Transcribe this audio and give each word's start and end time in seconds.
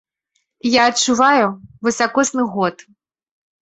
Я 0.79 0.85
адчуваю 0.93 1.45
высакосны 1.85 2.51
год. 2.59 2.75